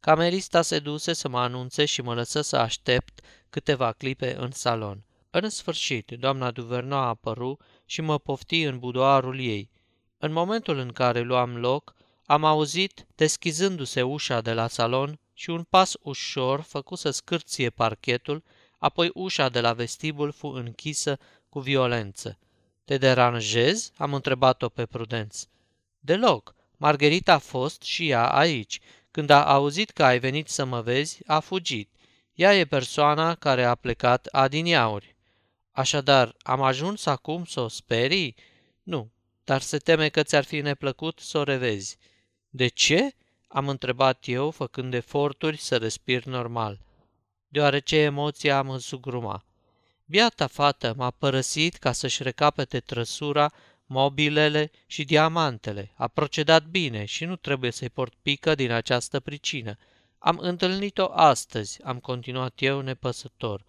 Camerista 0.00 0.62
se 0.62 0.78
duse 0.78 1.12
să 1.12 1.28
mă 1.28 1.38
anunțe 1.38 1.84
și 1.84 2.02
mă 2.02 2.14
lăsă 2.14 2.40
să 2.40 2.56
aștept 2.56 3.20
câteva 3.50 3.92
clipe 3.92 4.36
în 4.38 4.50
salon. 4.50 5.05
În 5.42 5.50
sfârșit, 5.50 6.10
doamna 6.10 6.50
Duvernoa 6.50 7.02
a 7.02 7.08
apărut 7.08 7.60
și 7.86 8.00
mă 8.00 8.18
pofti 8.18 8.62
în 8.62 8.78
budoarul 8.78 9.40
ei. 9.40 9.70
În 10.18 10.32
momentul 10.32 10.78
în 10.78 10.92
care 10.92 11.20
luam 11.20 11.56
loc, 11.56 11.94
am 12.26 12.44
auzit, 12.44 13.06
deschizându-se 13.14 14.02
ușa 14.02 14.40
de 14.40 14.52
la 14.52 14.68
salon, 14.68 15.18
și 15.34 15.50
un 15.50 15.62
pas 15.62 15.94
ușor 16.02 16.60
făcu 16.60 16.94
să 16.94 17.10
scârție 17.10 17.70
parchetul, 17.70 18.42
apoi 18.78 19.10
ușa 19.14 19.48
de 19.48 19.60
la 19.60 19.72
vestibul 19.72 20.32
fu 20.32 20.46
închisă 20.46 21.18
cu 21.48 21.60
violență. 21.60 22.38
Te 22.84 22.98
deranjezi?" 22.98 23.92
am 23.96 24.14
întrebat-o 24.14 24.68
pe 24.68 24.86
Prudenț. 24.86 25.44
Deloc. 26.00 26.54
Margherita 26.76 27.32
a 27.32 27.38
fost 27.38 27.82
și 27.82 28.08
ea 28.08 28.28
aici. 28.28 28.80
Când 29.10 29.30
a 29.30 29.44
auzit 29.44 29.90
că 29.90 30.04
ai 30.04 30.18
venit 30.18 30.48
să 30.48 30.64
mă 30.64 30.80
vezi, 30.80 31.20
a 31.26 31.40
fugit. 31.40 31.90
Ea 32.34 32.56
e 32.56 32.64
persoana 32.64 33.34
care 33.34 33.64
a 33.64 33.74
plecat 33.74 34.26
adiniauri. 34.26 35.15
Așadar, 35.76 36.34
am 36.38 36.62
ajuns 36.62 37.06
acum 37.06 37.44
să 37.44 37.60
o 37.60 37.68
sperii? 37.68 38.34
Nu, 38.82 39.10
dar 39.44 39.60
se 39.60 39.78
teme 39.78 40.08
că 40.08 40.22
ți-ar 40.22 40.44
fi 40.44 40.60
neplăcut 40.60 41.18
să 41.18 41.38
o 41.38 41.42
revezi. 41.42 41.98
De 42.48 42.66
ce? 42.66 43.14
Am 43.48 43.68
întrebat 43.68 44.24
eu, 44.26 44.50
făcând 44.50 44.94
eforturi 44.94 45.56
să 45.56 45.76
respir 45.76 46.24
normal. 46.24 46.80
Deoarece 47.48 47.96
emoția 47.96 48.62
mă 48.62 48.78
sugruma. 48.78 49.44
Biata 50.04 50.46
fată 50.46 50.94
m-a 50.96 51.10
părăsit 51.10 51.76
ca 51.76 51.92
să-și 51.92 52.22
recapete 52.22 52.80
trăsura, 52.80 53.52
mobilele 53.86 54.70
și 54.86 55.04
diamantele. 55.04 55.92
A 55.94 56.08
procedat 56.08 56.64
bine 56.64 57.04
și 57.04 57.24
nu 57.24 57.36
trebuie 57.36 57.70
să-i 57.70 57.90
port 57.90 58.14
pică 58.22 58.54
din 58.54 58.70
această 58.70 59.20
pricină. 59.20 59.76
Am 60.18 60.38
întâlnit-o 60.38 61.10
astăzi, 61.12 61.82
am 61.82 61.98
continuat 61.98 62.54
eu 62.60 62.80
nepăsător. 62.80 63.64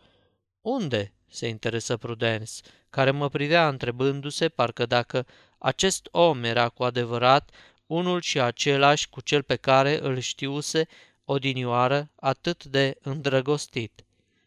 Unde? 0.61 1.11
Se 1.29 1.47
interesă 1.47 1.97
Prudence, 1.97 2.53
care 2.89 3.11
mă 3.11 3.29
privea 3.29 3.67
întrebându-se 3.67 4.49
parcă 4.49 4.85
dacă 4.85 5.25
acest 5.57 6.07
om 6.11 6.43
era 6.43 6.69
cu 6.69 6.83
adevărat 6.83 7.49
unul 7.87 8.21
și 8.21 8.39
același 8.39 9.09
cu 9.09 9.21
cel 9.21 9.41
pe 9.41 9.55
care 9.55 9.99
îl 10.01 10.19
știuse 10.19 10.87
odinioară 11.25 12.09
atât 12.15 12.63
de 12.63 12.97
îndrăgostit. 13.01 14.05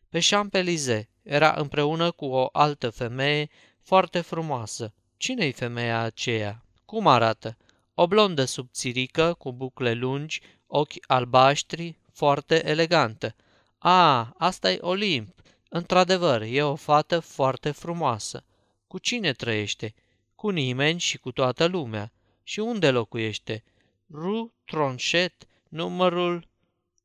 Pe 0.08 0.18
Champs-Élysées 0.18 1.04
era 1.22 1.54
împreună 1.56 2.10
cu 2.10 2.24
o 2.24 2.48
altă 2.52 2.90
femeie 2.90 3.50
foarte 3.80 4.20
frumoasă. 4.20 4.92
Cine-i 5.16 5.52
femeia 5.52 6.00
aceea? 6.00 6.64
Cum 6.84 7.06
arată? 7.06 7.56
O 7.94 8.06
blondă 8.06 8.44
subțirică, 8.44 9.34
cu 9.38 9.52
bucle 9.52 9.92
lungi, 9.92 10.40
ochi 10.66 10.94
albaștri, 11.06 11.98
foarte 12.12 12.68
elegantă. 12.68 13.34
A, 13.78 14.34
asta 14.38 14.70
e 14.70 14.78
Olimp. 14.80 15.40
Într-adevăr, 15.72 16.42
e 16.42 16.62
o 16.62 16.74
fată 16.74 17.20
foarte 17.20 17.70
frumoasă. 17.70 18.44
Cu 18.86 18.98
cine 18.98 19.32
trăiește? 19.32 19.94
Cu 20.34 20.48
nimeni 20.48 21.00
și 21.00 21.18
cu 21.18 21.32
toată 21.32 21.66
lumea. 21.66 22.12
Și 22.42 22.60
unde 22.60 22.90
locuiește? 22.90 23.64
Rue 24.12 24.50
Tronchet, 24.64 25.46
numărul... 25.68 26.48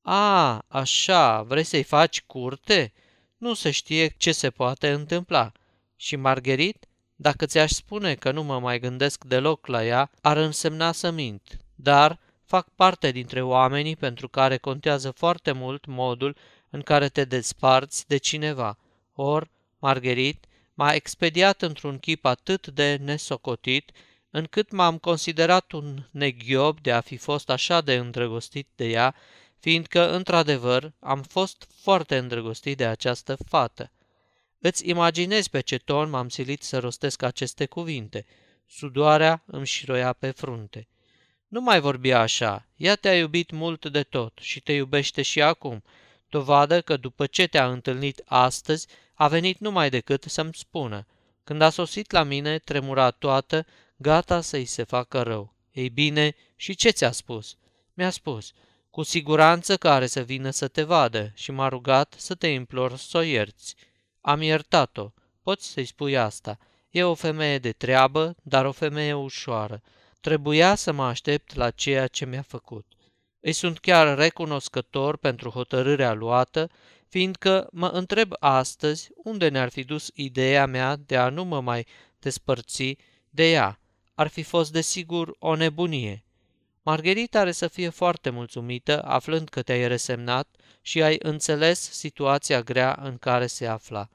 A, 0.02 0.58
așa, 0.68 1.42
vrei 1.42 1.64
să-i 1.64 1.84
faci 1.84 2.22
curte? 2.22 2.94
Nu 3.38 3.54
se 3.54 3.72
știe 3.72 4.14
ce 4.18 4.32
se 4.32 4.50
poate 4.50 4.92
întâmpla. 4.92 5.52
Și 5.96 6.16
Margherit? 6.16 6.88
Dacă 7.16 7.46
ți-aș 7.46 7.72
spune 7.72 8.16
că 8.16 8.32
nu 8.32 8.44
mă 8.44 8.60
mai 8.60 8.80
gândesc 8.80 9.24
deloc 9.24 9.68
la 9.68 9.86
ea, 9.86 10.12
ar 10.22 10.38
însemna 10.38 10.92
să 10.92 11.12
mint. 11.12 11.58
Dar 11.76 12.20
fac 12.46 12.70
parte 12.76 13.12
dintre 13.12 13.42
oamenii 13.42 13.96
pentru 13.96 14.28
care 14.28 14.58
contează 14.58 15.12
foarte 15.12 15.52
mult 15.52 15.86
modul 15.86 16.36
în 16.70 16.82
care 16.82 17.10
te 17.10 17.26
desparți 17.26 18.08
de 18.08 18.18
cineva. 18.18 18.78
Or, 19.14 19.50
Margherit 19.80 20.46
m-a 20.74 20.94
expediat 20.94 21.62
într-un 21.62 22.00
chip 22.00 22.26
atât 22.26 22.68
de 22.68 22.96
nesocotit, 22.96 23.92
încât 24.30 24.72
m-am 24.72 24.98
considerat 24.98 25.72
un 25.72 26.08
neghiob 26.12 26.80
de 26.82 26.92
a 26.92 27.02
fi 27.02 27.18
fost 27.18 27.50
așa 27.50 27.82
de 27.82 27.96
îndrăgostit 27.96 28.68
de 28.76 28.86
ea, 28.86 29.16
fiindcă, 29.60 30.12
într-adevăr, 30.12 30.94
am 31.00 31.22
fost 31.22 31.68
foarte 31.82 32.18
îndrăgostit 32.18 32.78
de 32.78 32.86
această 32.86 33.38
fată. 33.48 33.92
Îți 34.60 34.90
imaginezi 34.90 35.50
pe 35.50 35.60
ce 35.60 35.78
ton 35.78 36.10
m-am 36.10 36.30
silit 36.30 36.64
să 36.64 36.80
rostesc 36.80 37.22
aceste 37.22 37.66
cuvinte. 37.66 38.26
Sudoarea 38.68 39.44
îmi 39.46 39.66
șiroia 39.66 40.14
pe 40.14 40.32
frunte. 40.32 40.88
Nu 41.48 41.62
mai 41.62 41.80
vorbi 41.80 42.12
așa, 42.12 42.68
ea 42.76 42.96
te-a 42.96 43.18
iubit 43.18 43.52
mult 43.52 43.86
de 43.86 44.04
tot 44.04 44.38
și 44.42 44.60
te 44.60 44.74
iubește 44.74 45.22
și 45.22 45.42
acum, 45.42 45.84
dovadă 46.30 46.82
că 46.82 46.98
după 46.98 47.26
ce 47.26 47.48
te-a 47.48 47.70
întâlnit 47.72 48.22
astăzi, 48.26 48.88
a 49.14 49.28
venit 49.28 49.60
numai 49.60 49.90
decât 49.90 50.24
să-mi 50.24 50.54
spună. 50.54 51.06
Când 51.44 51.62
a 51.62 51.70
sosit 51.70 52.12
la 52.12 52.24
mine, 52.24 52.58
tremura 52.58 53.12
toată, 53.12 53.66
gata 53.98 54.42
să-i 54.42 54.66
se 54.66 54.84
facă 54.84 55.22
rău. 55.22 55.54
Ei 55.72 55.90
bine, 55.90 56.36
și 56.56 56.76
ce 56.76 56.90
ți-a 56.90 57.12
spus? 57.12 57.58
Mi-a 57.94 58.10
spus, 58.10 58.52
cu 58.90 59.04
siguranță 59.04 59.78
că 59.78 59.90
are 59.90 60.08
să 60.08 60.22
vină 60.22 60.50
să 60.50 60.68
te 60.68 60.84
vadă 60.84 61.32
și 61.34 61.52
m-a 61.52 61.68
rugat 61.68 62.14
să 62.18 62.36
te 62.36 62.48
implor 62.48 62.98
să 62.98 63.18
o 63.18 63.22
ierți. 63.22 63.76
Am 64.22 64.42
iertat-o, 64.42 65.12
poți 65.42 65.68
să-i 65.68 65.86
spui 65.86 66.18
asta. 66.18 66.58
E 66.90 67.04
o 67.04 67.14
femeie 67.14 67.58
de 67.58 67.72
treabă, 67.72 68.36
dar 68.44 68.66
o 68.66 68.72
femeie 68.72 69.14
ușoară. 69.14 69.82
Trebuia 70.22 70.76
să 70.76 70.92
mă 70.92 71.04
aștept 71.04 71.56
la 71.56 71.72
ceea 71.72 72.08
ce 72.08 72.26
mi-a 72.26 72.42
făcut. 72.42 72.86
Îi 73.46 73.54
sunt 73.54 73.80
chiar 73.80 74.18
recunoscător 74.18 75.18
pentru 75.18 75.50
hotărârea 75.50 76.14
luată, 76.14 76.70
fiindcă 77.08 77.68
mă 77.72 77.88
întreb 77.88 78.32
astăzi 78.40 79.10
unde 79.16 79.50
ne-ar 79.50 79.70
fi 79.70 79.84
dus 79.84 80.10
ideea 80.14 80.66
mea 80.66 80.96
de 80.96 81.18
a 81.18 81.30
nu 81.30 81.44
mă 81.44 81.62
mai 81.62 81.88
despărți 82.20 82.98
de 83.30 83.52
ea. 83.52 83.80
Ar 84.14 84.28
fi 84.28 84.44
fost 84.44 84.72
desigur 84.72 85.36
o 85.40 85.56
nebunie. 85.56 86.26
Margherita 86.82 87.40
are 87.40 87.52
să 87.52 87.68
fie 87.68 87.90
foarte 87.90 88.30
mulțumită 88.30 89.04
aflând 89.04 89.50
că 89.50 89.62
te-ai 89.62 89.88
resemnat 89.88 90.48
și 90.82 91.02
ai 91.02 91.16
înțeles 91.20 91.92
situația 91.92 92.62
grea 92.62 93.00
în 93.02 93.18
care 93.18 93.48
se 93.48 93.68
afla. 93.68 94.08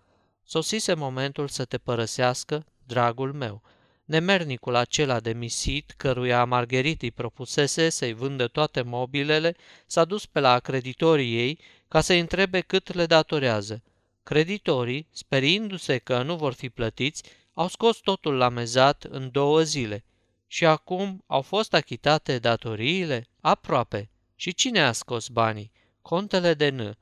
Sosise 0.44 0.94
momentul 0.94 1.48
să 1.48 1.64
te 1.64 1.78
părăsească, 1.78 2.64
dragul 2.86 3.32
meu. 3.32 3.62
Nemernicul 4.10 4.74
acela 4.74 5.20
de 5.20 5.32
misit, 5.32 5.94
căruia 5.96 6.44
Margherit 6.44 7.02
îi 7.02 7.10
propusese 7.10 7.88
să-i 7.88 8.12
vândă 8.12 8.48
toate 8.48 8.82
mobilele, 8.82 9.56
s-a 9.86 10.04
dus 10.04 10.26
pe 10.26 10.40
la 10.40 10.58
creditorii 10.58 11.36
ei 11.36 11.58
ca 11.88 12.00
să-i 12.00 12.20
întrebe 12.20 12.60
cât 12.60 12.92
le 12.92 13.06
datorează. 13.06 13.82
Creditorii, 14.22 15.06
sperindu-se 15.10 15.98
că 15.98 16.22
nu 16.22 16.36
vor 16.36 16.52
fi 16.52 16.68
plătiți, 16.68 17.22
au 17.54 17.68
scos 17.68 17.96
totul 17.96 18.34
la 18.34 18.48
mezat 18.48 19.06
în 19.10 19.30
două 19.32 19.62
zile. 19.62 20.04
Și 20.46 20.66
acum 20.66 21.24
au 21.26 21.42
fost 21.42 21.74
achitate 21.74 22.38
datoriile? 22.38 23.28
Aproape. 23.40 24.10
Și 24.34 24.54
cine 24.54 24.80
a 24.80 24.92
scos 24.92 25.28
banii? 25.28 25.72
Contele 26.02 26.54
de 26.54 26.68
N. 26.68 26.96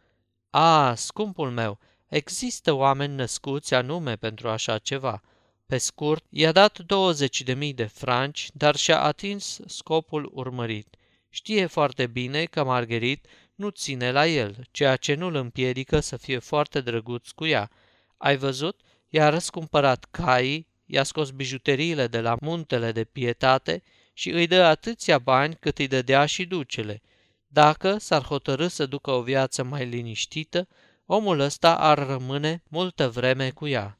A, 0.51 0.95
scumpul 0.95 1.51
meu, 1.51 1.79
există 2.09 2.73
oameni 2.73 3.15
născuți 3.15 3.75
anume 3.75 4.17
pentru 4.17 4.49
așa 4.49 4.79
ceva. 4.79 5.23
Pe 5.69 5.79
scurt, 5.79 6.25
i-a 6.31 6.53
dat 6.53 6.79
20.000 6.83 7.75
de 7.75 7.85
franci, 7.85 8.49
dar 8.53 8.77
și-a 8.77 9.01
atins 9.01 9.61
scopul 9.67 10.31
urmărit. 10.35 10.97
Știe 11.29 11.67
foarte 11.67 12.07
bine 12.07 12.45
că 12.45 12.65
Margherit 12.65 13.27
nu 13.55 13.69
ține 13.69 14.11
la 14.11 14.27
el, 14.27 14.67
ceea 14.71 14.97
ce 14.97 15.15
nu 15.15 15.27
îl 15.27 15.35
împiedică 15.35 16.01
să 16.01 16.17
fie 16.17 16.39
foarte 16.39 16.81
drăguț 16.81 17.31
cu 17.31 17.47
ea. 17.47 17.71
Ai 18.17 18.37
văzut? 18.37 18.81
I-a 19.09 19.29
răscumpărat 19.29 20.07
caii, 20.11 20.67
i-a 20.87 21.03
scos 21.03 21.31
bijuteriile 21.31 22.07
de 22.07 22.21
la 22.21 22.37
muntele 22.41 22.93
de 22.93 23.05
pietate 23.05 23.83
și 24.13 24.31
îi 24.31 24.47
dă 24.47 24.63
atâția 24.63 25.19
bani 25.19 25.57
cât 25.61 25.79
îi 25.79 25.87
dădea 25.87 26.27
și 26.27 26.45
ducele. 26.45 27.03
Dacă 27.47 27.99
s-ar 27.99 28.23
hotărâ 28.23 28.67
să 28.67 28.87
ducă 28.87 29.11
o 29.11 29.23
viață 29.23 29.63
mai 29.63 29.87
liniștită, 29.87 30.69
omul 31.07 31.41
ăsta 31.41 31.77
ar 31.79 32.07
rămâne 32.07 32.63
multă 32.69 33.09
vreme 33.09 33.51
cu 33.51 33.67
ea. 33.67 33.98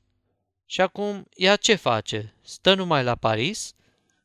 Și 0.71 0.81
acum, 0.81 1.27
ea 1.35 1.57
ce 1.57 1.75
face? 1.75 2.35
Stă 2.43 2.75
numai 2.75 3.05
la 3.05 3.15
Paris? 3.15 3.75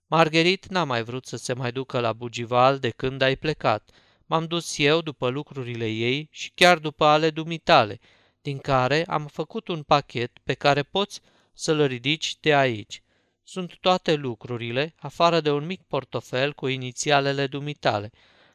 Margherit 0.07 0.65
n-a 0.65 0.83
mai 0.83 1.03
vrut 1.03 1.25
să 1.25 1.37
se 1.37 1.53
mai 1.53 1.71
ducă 1.71 1.99
la 1.99 2.13
Bugival 2.13 2.79
de 2.79 2.89
când 2.89 3.21
ai 3.21 3.35
plecat. 3.35 3.89
M-am 4.25 4.45
dus 4.45 4.77
eu 4.77 5.01
după 5.01 5.29
lucrurile 5.29 5.87
ei 5.87 6.27
și 6.31 6.51
chiar 6.55 6.77
după 6.77 7.05
ale 7.05 7.29
dumitale, 7.29 7.99
din 8.41 8.57
care 8.57 9.05
am 9.07 9.25
făcut 9.25 9.67
un 9.67 9.83
pachet 9.83 10.31
pe 10.43 10.53
care 10.53 10.83
poți 10.83 11.21
să-l 11.53 11.85
ridici 11.85 12.37
de 12.39 12.55
aici. 12.55 13.03
Sunt 13.43 13.77
toate 13.81 14.13
lucrurile, 14.13 14.93
afară 14.99 15.41
de 15.41 15.51
un 15.51 15.65
mic 15.65 15.81
portofel 15.81 16.53
cu 16.53 16.67
inițialele 16.67 17.47
dumitale, 17.47 18.11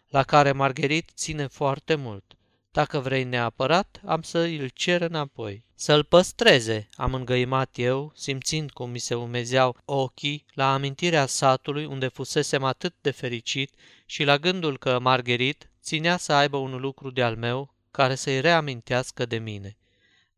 la 0.08 0.22
care 0.22 0.52
Margherit 0.52 1.10
ține 1.14 1.46
foarte 1.46 1.94
mult. 1.94 2.36
Dacă 2.70 2.98
vrei 2.98 3.24
neapărat, 3.24 4.00
am 4.06 4.22
să 4.22 4.38
îl 4.38 4.68
cer 4.68 5.00
înapoi. 5.00 5.64
Să-l 5.74 6.04
păstreze, 6.04 6.88
am 6.94 7.14
îngăimat 7.14 7.70
eu, 7.74 8.12
simțind 8.14 8.70
cum 8.70 8.90
mi 8.90 8.98
se 8.98 9.14
umezeau 9.14 9.76
ochii 9.84 10.44
la 10.54 10.72
amintirea 10.72 11.26
satului 11.26 11.84
unde 11.84 12.08
fusesem 12.08 12.64
atât 12.64 12.94
de 13.00 13.10
fericit 13.10 13.74
și 14.06 14.24
la 14.24 14.36
gândul 14.38 14.78
că 14.78 14.98
Margherit 14.98 15.70
ținea 15.82 16.16
să 16.16 16.32
aibă 16.32 16.56
un 16.56 16.80
lucru 16.80 17.10
de-al 17.10 17.36
meu 17.36 17.74
care 17.90 18.14
să-i 18.14 18.40
reamintească 18.40 19.26
de 19.26 19.38
mine. 19.38 19.76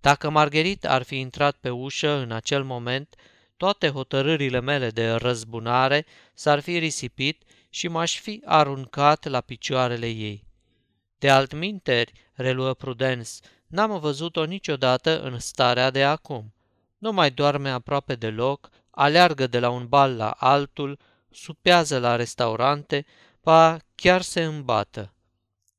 Dacă 0.00 0.30
Margherit 0.30 0.84
ar 0.84 1.02
fi 1.02 1.18
intrat 1.18 1.56
pe 1.56 1.70
ușă 1.70 2.10
în 2.10 2.32
acel 2.32 2.64
moment, 2.64 3.14
toate 3.56 3.88
hotărârile 3.88 4.60
mele 4.60 4.90
de 4.90 5.10
răzbunare 5.10 6.06
s-ar 6.34 6.60
fi 6.60 6.78
risipit 6.78 7.42
și 7.70 7.88
m-aș 7.88 8.18
fi 8.18 8.42
aruncat 8.44 9.24
la 9.24 9.40
picioarele 9.40 10.06
ei. 10.06 10.48
De 11.20 11.30
altminteri, 11.30 12.12
reluă 12.32 12.74
Prudence, 12.74 13.30
n-am 13.66 14.00
văzut-o 14.00 14.44
niciodată 14.44 15.20
în 15.20 15.38
starea 15.38 15.90
de 15.90 16.04
acum. 16.04 16.54
Nu 16.98 17.12
mai 17.12 17.30
doarme 17.30 17.70
aproape 17.70 18.14
deloc, 18.14 18.68
aleargă 18.90 19.46
de 19.46 19.58
la 19.58 19.70
un 19.70 19.86
bal 19.88 20.16
la 20.16 20.30
altul, 20.30 20.98
supează 21.30 21.98
la 21.98 22.16
restaurante, 22.16 23.06
pa 23.40 23.78
chiar 23.94 24.22
se 24.22 24.44
îmbată. 24.44 25.12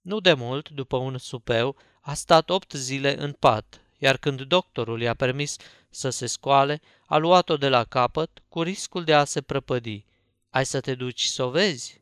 Nu 0.02 0.20
de 0.20 0.34
mult, 0.34 0.70
după 0.70 0.98
un 0.98 1.18
supeu, 1.18 1.76
a 2.02 2.14
stat 2.14 2.50
opt 2.50 2.72
zile 2.72 3.22
în 3.22 3.32
pat, 3.32 3.82
iar 3.98 4.18
când 4.18 4.42
doctorul 4.42 5.02
i-a 5.02 5.14
permis 5.14 5.56
să 5.90 6.10
se 6.10 6.26
scoale, 6.26 6.82
a 7.06 7.18
luat-o 7.18 7.58
de 7.58 7.70
la 7.70 7.84
capăt, 7.84 8.44
cu 8.50 8.62
riscul 8.62 9.04
de 9.04 9.14
a 9.14 9.24
se 9.24 9.42
prăpădi. 9.42 10.06
Ai 10.50 10.66
să 10.66 10.80
te 10.80 10.96
duci 10.96 11.24
să 11.24 11.44
o 11.44 11.50
vezi? 11.50 12.01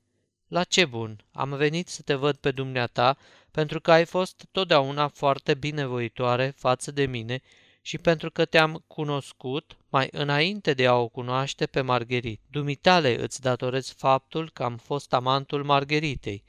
La 0.50 0.64
ce 0.64 0.86
bun? 0.86 1.24
Am 1.32 1.56
venit 1.56 1.88
să 1.88 2.02
te 2.02 2.14
văd 2.14 2.36
pe 2.36 2.52
dumneata, 2.52 3.18
pentru 3.52 3.82
că 3.82 3.92
ai 3.92 4.06
fost 4.06 4.48
totdeauna 4.52 5.08
foarte 5.08 5.54
binevoitoare 5.54 6.54
față 6.58 6.92
de 6.92 7.06
mine 7.06 7.42
și 7.82 7.98
pentru 7.98 8.32
că 8.32 8.46
te-am 8.46 8.84
cunoscut 8.88 9.78
mai 9.90 10.08
înainte 10.12 10.74
de 10.74 10.88
a 10.88 10.96
o 10.96 11.08
cunoaște 11.08 11.66
pe 11.66 11.82
Margherit. 11.82 12.42
Dumitale 12.52 13.22
îți 13.24 13.42
datorez 13.42 13.92
faptul 13.92 14.50
că 14.50 14.64
am 14.64 14.78
fost 14.78 15.14
amantul 15.14 15.64
Margheritei, 15.64 16.44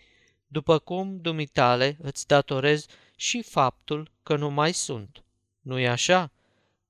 după 0.46 0.78
cum, 0.78 1.20
dumitale, 1.20 1.96
îți 2.02 2.26
datorez 2.26 2.86
și 3.16 3.42
faptul 3.42 4.10
că 4.22 4.36
nu 4.36 4.50
mai 4.50 4.72
sunt. 4.72 5.24
Nu-i 5.60 5.88
așa? 5.88 6.30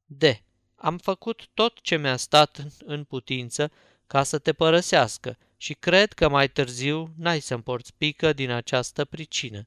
De, 0.07 0.43
am 0.77 0.99
făcut 0.99 1.49
tot 1.55 1.81
ce 1.81 1.97
mi-a 1.97 2.17
stat 2.17 2.57
în, 2.57 2.71
în 2.85 3.05
putință 3.05 3.71
ca 4.07 4.23
să 4.23 4.39
te 4.39 4.53
părăsească 4.53 5.37
și 5.63 5.75
cred 5.75 6.13
că 6.13 6.29
mai 6.29 6.49
târziu 6.49 7.13
n-ai 7.17 7.41
să-mi 7.41 7.63
porți 7.63 7.95
pică 7.99 8.33
din 8.33 8.51
această 8.51 9.05
pricină. 9.05 9.67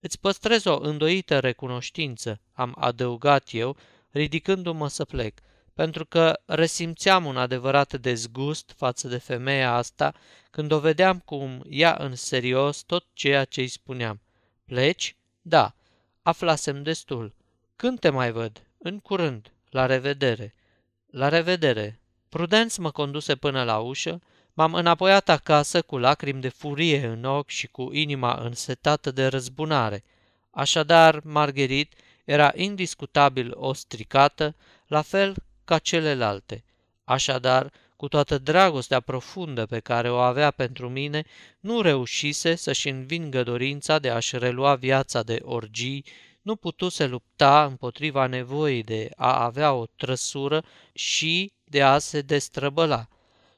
Îți 0.00 0.20
păstrez 0.20 0.64
o 0.64 0.78
îndoită 0.80 1.38
recunoștință, 1.38 2.40
am 2.52 2.74
adăugat 2.78 3.48
eu, 3.50 3.76
ridicându-mă 4.10 4.88
să 4.88 5.04
plec, 5.04 5.38
pentru 5.74 6.06
că 6.06 6.40
resimțeam 6.46 7.24
un 7.24 7.36
adevărat 7.36 8.00
dezgust 8.00 8.72
față 8.76 9.08
de 9.08 9.18
femeia 9.18 9.74
asta 9.74 10.14
când 10.50 10.72
o 10.72 10.78
vedeam 10.78 11.18
cum 11.18 11.64
ia 11.68 11.96
în 11.98 12.14
serios 12.14 12.82
tot 12.82 13.06
ceea 13.12 13.44
ce 13.44 13.60
îi 13.60 13.68
spuneam. 13.68 14.20
Pleci? 14.64 15.16
Da. 15.42 15.74
Aflasem 16.22 16.82
destul. 16.82 17.34
Când 17.76 17.98
te 17.98 18.08
mai 18.08 18.32
văd? 18.32 18.66
În 18.78 19.00
curând. 19.00 19.52
La 19.70 19.86
revedere. 19.86 20.54
La 21.06 21.28
revedere. 21.28 22.00
Prudenț 22.28 22.76
mă 22.76 22.90
conduse 22.90 23.36
până 23.36 23.62
la 23.62 23.78
ușă, 23.78 24.20
m-am 24.54 24.74
înapoiat 24.74 25.28
acasă 25.28 25.82
cu 25.82 25.98
lacrimi 25.98 26.40
de 26.40 26.48
furie 26.48 27.06
în 27.06 27.24
ochi 27.24 27.48
și 27.48 27.66
cu 27.66 27.88
inima 27.92 28.34
însetată 28.34 29.10
de 29.10 29.26
răzbunare. 29.26 30.04
Așadar, 30.50 31.20
Margherit 31.24 31.92
era 32.24 32.52
indiscutabil 32.54 33.52
o 33.54 33.72
stricată, 33.72 34.54
la 34.86 35.02
fel 35.02 35.34
ca 35.64 35.78
celelalte. 35.78 36.64
Așadar, 37.04 37.72
cu 37.96 38.08
toată 38.08 38.38
dragostea 38.38 39.00
profundă 39.00 39.66
pe 39.66 39.80
care 39.80 40.10
o 40.10 40.16
avea 40.16 40.50
pentru 40.50 40.88
mine, 40.88 41.24
nu 41.60 41.80
reușise 41.80 42.54
să-și 42.54 42.88
învingă 42.88 43.42
dorința 43.42 43.98
de 43.98 44.10
a-și 44.10 44.38
relua 44.38 44.74
viața 44.74 45.22
de 45.22 45.40
orgii, 45.42 46.04
nu 46.42 46.56
putuse 46.56 47.06
lupta 47.06 47.64
împotriva 47.64 48.26
nevoii 48.26 48.82
de 48.82 49.10
a 49.16 49.44
avea 49.44 49.72
o 49.72 49.86
trăsură 49.86 50.64
și 50.92 51.52
de 51.64 51.82
a 51.82 51.98
se 51.98 52.20
destrăbăla. 52.20 53.08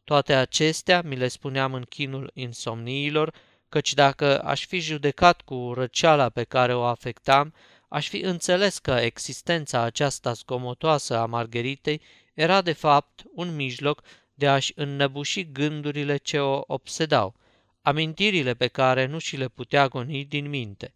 Toate 0.06 0.34
acestea 0.34 1.02
mi 1.02 1.16
le 1.16 1.28
spuneam 1.28 1.74
în 1.74 1.82
chinul 1.82 2.30
insomniilor, 2.34 3.34
căci 3.68 3.94
dacă 3.94 4.42
aș 4.42 4.66
fi 4.66 4.78
judecat 4.78 5.40
cu 5.40 5.72
răceala 5.74 6.28
pe 6.28 6.44
care 6.44 6.74
o 6.74 6.82
afectam, 6.82 7.54
aș 7.88 8.08
fi 8.08 8.20
înțeles 8.20 8.78
că 8.78 8.90
existența 8.90 9.80
aceasta 9.80 10.32
zgomotoasă 10.32 11.16
a 11.16 11.26
Margheritei 11.26 12.00
era 12.34 12.62
de 12.62 12.72
fapt 12.72 13.22
un 13.34 13.54
mijloc 13.54 14.02
de 14.34 14.48
a-și 14.48 14.72
înnăbuși 14.76 15.52
gândurile 15.52 16.16
ce 16.16 16.38
o 16.38 16.60
obsedau, 16.66 17.34
amintirile 17.82 18.54
pe 18.54 18.66
care 18.66 19.06
nu 19.06 19.18
și 19.18 19.36
le 19.36 19.48
putea 19.48 19.88
goni 19.88 20.24
din 20.24 20.48
minte. 20.48 20.94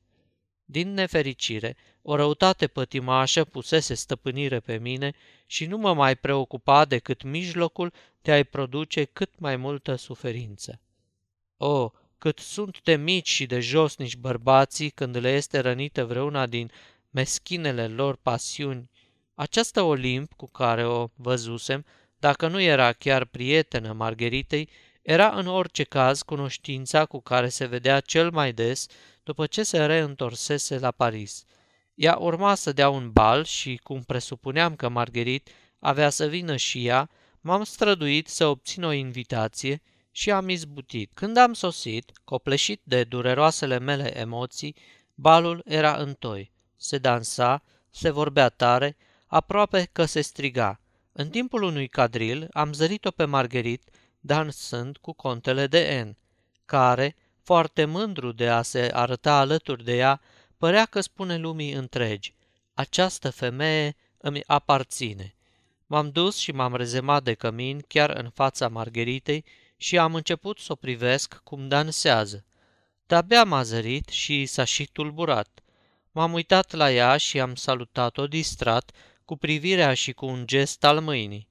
Din 0.64 0.95
nefericire, 0.95 1.76
o 2.02 2.16
răutate 2.16 2.66
pătimașă 2.66 3.45
pusese 3.45 3.95
stăpânire 3.95 4.61
pe 4.61 4.76
mine 4.76 5.12
și 5.47 5.66
nu 5.66 5.76
mă 5.76 5.95
mai 5.95 6.16
preocupa 6.16 6.85
decât 6.85 7.23
mijlocul 7.23 7.92
de 8.23 8.33
a-i 8.33 8.45
produce 8.45 9.04
cât 9.04 9.38
mai 9.38 9.57
multă 9.57 9.95
suferință. 9.95 10.80
O, 11.57 11.90
cât 12.19 12.38
sunt 12.38 12.83
de 12.83 12.97
mici 12.97 13.28
și 13.28 13.47
de 13.47 13.61
josnici 13.61 14.16
bărbații 14.16 14.90
când 14.90 15.16
le 15.16 15.31
este 15.31 15.59
rănită 15.59 16.05
vreuna 16.05 16.46
din 16.46 16.70
meschinele 17.11 17.88
lor 17.88 18.16
pasiuni. 18.16 18.90
Această 19.35 19.83
Olimp 19.83 20.33
cu 20.33 20.46
care 20.46 20.87
o 20.87 21.09
văzusem, 21.14 21.85
dacă 22.18 22.48
nu 22.48 22.61
era 22.61 22.92
chiar 22.92 23.25
prietenă 23.25 23.92
Margheritei, 23.92 24.68
era 25.03 25.29
în 25.29 25.46
orice 25.46 25.83
caz 25.83 26.22
cunoștința 26.22 27.07
cu 27.07 27.20
care 27.20 27.48
se 27.48 27.66
vedea 27.66 28.01
cel 28.01 28.31
mai 28.31 28.53
des 28.53 28.87
după 29.22 29.46
ce 29.46 29.62
se 29.62 29.87
reîntorsese 29.87 30.79
la 30.79 30.90
Paris. 30.90 31.44
Ea 32.01 32.17
urma 32.17 32.55
să 32.55 32.73
dea 32.73 32.89
un 32.89 33.11
bal 33.11 33.45
și, 33.45 33.81
cum 33.83 34.03
presupuneam 34.03 34.77
că 34.77 34.89
Margherit 34.89 35.49
avea 35.79 36.11
să 36.11 36.27
vină 36.27 36.57
și 36.57 36.87
ea, 36.87 37.11
m-am 37.41 37.65
străduit 37.65 38.29
să 38.29 38.47
obțin 38.47 38.83
o 38.83 38.93
invitație 38.93 39.83
și 40.11 40.31
am 40.31 40.49
izbutit. 40.49 41.11
Când 41.15 41.37
am 41.37 41.53
sosit, 41.53 42.13
copleșit 42.25 42.81
de 42.85 43.05
dureroasele 43.05 43.79
mele 43.79 44.19
emoții, 44.19 44.77
balul 45.15 45.63
era 45.65 45.95
întoi. 45.95 46.53
Se 46.77 46.99
dansa, 46.99 47.63
se 47.91 48.11
vorbea 48.11 48.49
tare, 48.49 48.97
aproape 49.27 49.89
că 49.93 50.05
se 50.05 50.21
striga. 50.21 50.81
În 51.13 51.29
timpul 51.29 51.63
unui 51.63 51.89
cadril 51.89 52.49
am 52.53 52.73
zărit-o 52.73 53.11
pe 53.11 53.25
Margherit 53.25 53.91
dansând 54.21 54.97
cu 54.97 55.13
contele 55.13 55.67
de 55.67 56.07
N, 56.07 56.17
care, 56.65 57.17
foarte 57.43 57.85
mândru 57.85 58.33
de 58.33 58.49
a 58.49 58.63
se 58.63 58.91
arăta 58.93 59.39
alături 59.39 59.85
de 59.85 59.97
ea, 59.97 60.21
părea 60.61 60.85
că 60.85 61.01
spune 61.01 61.37
lumii 61.37 61.73
întregi, 61.73 62.35
această 62.75 63.31
femeie 63.31 63.96
îmi 64.18 64.42
aparține. 64.46 65.35
M-am 65.87 66.11
dus 66.11 66.37
și 66.37 66.53
m-am 66.53 66.75
rezemat 66.75 67.23
de 67.23 67.35
cămin 67.35 67.81
chiar 67.88 68.11
în 68.11 68.31
fața 68.31 68.68
Margheritei 68.68 69.44
și 69.77 69.99
am 69.99 70.14
început 70.14 70.59
să 70.59 70.73
o 70.73 70.75
privesc 70.75 71.40
cum 71.44 71.68
dansează. 71.68 72.44
De-abia 73.07 73.44
m-a 73.44 73.62
zărit 73.62 74.09
și 74.09 74.46
s-a 74.46 74.64
și 74.64 74.87
tulburat. 74.92 75.62
M-am 76.12 76.33
uitat 76.33 76.73
la 76.73 76.92
ea 76.92 77.16
și 77.16 77.40
am 77.40 77.55
salutat-o 77.55 78.27
distrat, 78.27 78.90
cu 79.25 79.37
privirea 79.37 79.94
și 79.94 80.12
cu 80.12 80.27
un 80.27 80.46
gest 80.46 80.85
al 80.85 81.01
mâinii. 81.01 81.49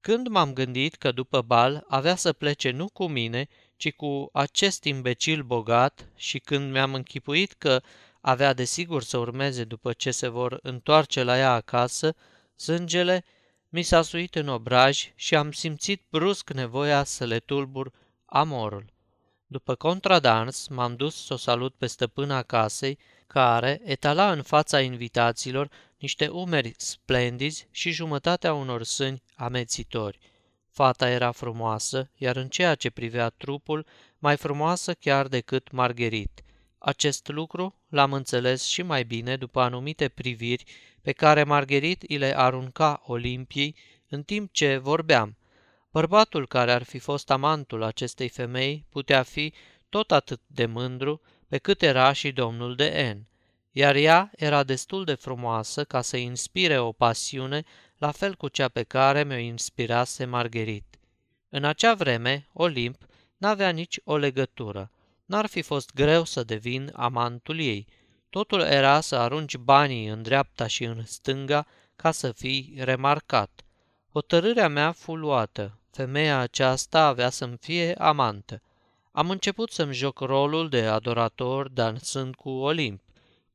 Când 0.00 0.28
m-am 0.28 0.52
gândit 0.52 0.94
că 0.94 1.12
după 1.12 1.42
bal 1.42 1.84
avea 1.88 2.16
să 2.16 2.32
plece 2.32 2.70
nu 2.70 2.88
cu 2.88 3.06
mine, 3.06 3.48
ci 3.76 3.92
cu 3.92 4.28
acest 4.32 4.84
imbecil 4.84 5.42
bogat 5.42 6.08
și 6.16 6.38
când 6.38 6.72
mi-am 6.72 6.94
închipuit 6.94 7.52
că 7.52 7.82
avea 8.28 8.52
de 8.52 8.64
sigur 8.64 9.02
să 9.02 9.18
urmeze 9.18 9.64
după 9.64 9.92
ce 9.92 10.10
se 10.10 10.28
vor 10.28 10.58
întoarce 10.62 11.22
la 11.22 11.38
ea 11.38 11.52
acasă, 11.52 12.14
sângele 12.56 13.24
mi 13.68 13.82
s-a 13.82 14.02
suit 14.02 14.34
în 14.34 14.48
obraj 14.48 15.12
și 15.14 15.34
am 15.34 15.52
simțit 15.52 16.02
brusc 16.10 16.50
nevoia 16.50 17.04
să 17.04 17.24
le 17.24 17.38
tulbur 17.38 17.92
amorul. 18.24 18.92
După 19.46 19.74
contradans, 19.74 20.68
m-am 20.68 20.96
dus 20.96 21.24
să 21.24 21.32
o 21.32 21.36
salut 21.36 21.74
pe 21.74 21.86
stăpâna 21.86 22.42
casei, 22.42 22.98
care 23.26 23.80
etala 23.84 24.32
în 24.32 24.42
fața 24.42 24.80
invitaților 24.80 25.70
niște 25.98 26.26
umeri 26.26 26.74
splendizi 26.76 27.68
și 27.70 27.90
jumătatea 27.90 28.52
unor 28.52 28.82
sâni 28.82 29.22
amețitori. 29.34 30.18
Fata 30.70 31.08
era 31.08 31.30
frumoasă, 31.30 32.10
iar 32.16 32.36
în 32.36 32.48
ceea 32.48 32.74
ce 32.74 32.90
privea 32.90 33.28
trupul, 33.28 33.86
mai 34.18 34.36
frumoasă 34.36 34.94
chiar 34.94 35.26
decât 35.26 35.70
Margherit. 35.70 36.40
Acest 36.78 37.28
lucru 37.28 37.74
l-am 37.88 38.12
înțeles 38.12 38.64
și 38.64 38.82
mai 38.82 39.04
bine 39.04 39.36
după 39.36 39.60
anumite 39.60 40.08
priviri 40.08 40.64
pe 41.02 41.12
care 41.12 41.44
Margherit 41.44 42.02
îi 42.02 42.16
le 42.16 42.38
arunca 42.38 43.02
Olimpiei 43.04 43.76
în 44.08 44.22
timp 44.22 44.52
ce 44.52 44.76
vorbeam. 44.76 45.36
Bărbatul 45.90 46.46
care 46.46 46.72
ar 46.72 46.82
fi 46.82 46.98
fost 46.98 47.30
amantul 47.30 47.82
acestei 47.82 48.28
femei 48.28 48.84
putea 48.90 49.22
fi 49.22 49.52
tot 49.88 50.12
atât 50.12 50.40
de 50.46 50.66
mândru 50.66 51.20
pe 51.48 51.58
cât 51.58 51.82
era 51.82 52.12
și 52.12 52.32
domnul 52.32 52.74
de 52.74 53.16
N, 53.16 53.26
iar 53.70 53.94
ea 53.94 54.30
era 54.36 54.62
destul 54.62 55.04
de 55.04 55.14
frumoasă 55.14 55.84
ca 55.84 56.02
să 56.02 56.16
inspire 56.16 56.78
o 56.78 56.92
pasiune 56.92 57.64
la 57.98 58.10
fel 58.10 58.34
cu 58.34 58.48
cea 58.48 58.68
pe 58.68 58.82
care 58.82 59.24
mi-o 59.24 59.38
inspirase 59.38 60.24
Margherit. 60.24 60.98
În 61.48 61.64
acea 61.64 61.94
vreme, 61.94 62.48
Olimp 62.52 63.06
n-avea 63.36 63.70
nici 63.70 64.00
o 64.04 64.16
legătură. 64.16 64.90
N-ar 65.26 65.46
fi 65.46 65.62
fost 65.62 65.94
greu 65.94 66.24
să 66.24 66.42
devin 66.42 66.90
amantul 66.94 67.58
ei. 67.58 67.86
Totul 68.30 68.60
era 68.60 69.00
să 69.00 69.16
arunci 69.16 69.56
banii 69.56 70.06
în 70.06 70.22
dreapta 70.22 70.66
și 70.66 70.84
în 70.84 71.04
stânga 71.04 71.66
ca 71.96 72.10
să 72.10 72.32
fii 72.32 72.74
remarcat. 72.76 73.64
Hotărârea 74.12 74.68
mea 74.68 74.92
fu 74.92 75.14
luată. 75.14 75.78
Femeia 75.90 76.38
aceasta 76.38 77.06
avea 77.06 77.30
să-mi 77.30 77.56
fie 77.60 77.94
amantă. 77.94 78.62
Am 79.12 79.30
început 79.30 79.70
să-mi 79.70 79.94
joc 79.94 80.18
rolul 80.18 80.68
de 80.68 80.82
adorator 80.82 81.68
dansând 81.68 82.34
cu 82.34 82.50
Olimp. 82.50 83.00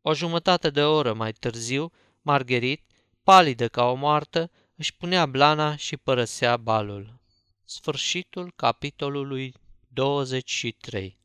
O 0.02 0.14
jumătate 0.14 0.70
de 0.70 0.84
oră 0.84 1.14
mai 1.14 1.32
târziu, 1.32 1.92
Margherit, 2.22 2.82
palidă 3.24 3.68
ca 3.68 3.84
o 3.84 3.94
moartă, 3.94 4.52
își 4.76 4.96
punea 4.96 5.26
blana 5.26 5.76
și 5.76 5.98
părăsea 5.98 6.58
balul. 6.58 7.20
Sfârșitul 7.66 8.54
capitolului 8.56 9.54
23 9.88 11.21